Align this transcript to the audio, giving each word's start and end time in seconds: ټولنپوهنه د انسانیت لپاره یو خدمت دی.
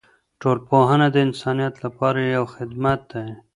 ټولنپوهنه 0.41 1.07
د 1.11 1.17
انسانیت 1.27 1.75
لپاره 1.85 2.19
یو 2.35 2.45
خدمت 2.55 2.99
دی. 3.11 3.27